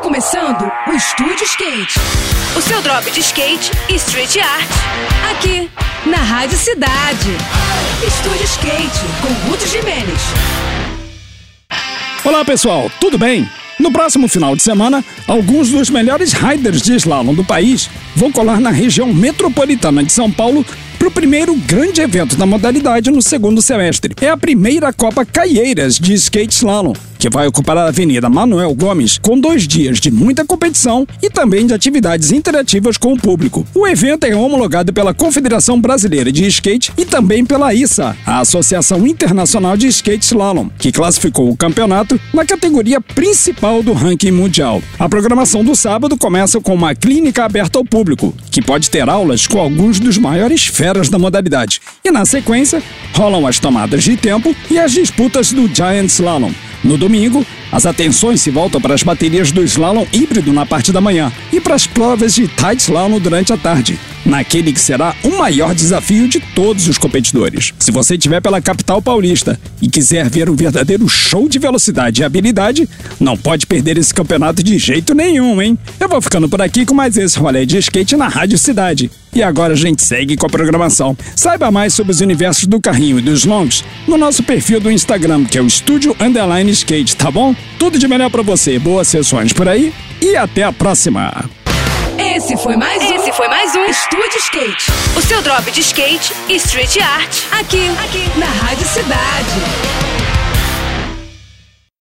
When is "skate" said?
1.44-1.98, 3.20-3.70, 8.44-9.00, 26.14-26.54, 36.46-36.90, 39.88-40.24, 77.78-78.16, 86.72-87.16, 94.36-94.92, 95.80-96.34